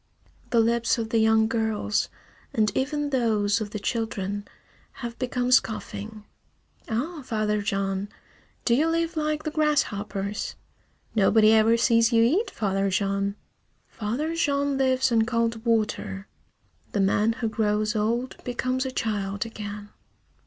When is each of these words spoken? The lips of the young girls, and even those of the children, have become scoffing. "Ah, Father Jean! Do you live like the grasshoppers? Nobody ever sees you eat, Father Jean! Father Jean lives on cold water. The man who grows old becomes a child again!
The 0.49 0.59
lips 0.59 0.97
of 0.97 1.09
the 1.11 1.19
young 1.19 1.47
girls, 1.47 2.09
and 2.55 2.75
even 2.75 3.11
those 3.11 3.61
of 3.61 3.69
the 3.69 3.77
children, 3.77 4.47
have 4.93 5.15
become 5.19 5.51
scoffing. 5.51 6.25
"Ah, 6.89 7.21
Father 7.23 7.61
Jean! 7.61 8.09
Do 8.65 8.73
you 8.73 8.87
live 8.87 9.15
like 9.15 9.43
the 9.43 9.51
grasshoppers? 9.51 10.55
Nobody 11.13 11.53
ever 11.53 11.77
sees 11.77 12.11
you 12.11 12.23
eat, 12.23 12.49
Father 12.49 12.89
Jean! 12.89 13.35
Father 13.89 14.33
Jean 14.35 14.75
lives 14.75 15.11
on 15.11 15.21
cold 15.27 15.63
water. 15.65 16.27
The 16.93 16.99
man 17.01 17.33
who 17.33 17.47
grows 17.47 17.95
old 17.95 18.43
becomes 18.43 18.87
a 18.87 18.91
child 18.91 19.45
again! 19.45 19.89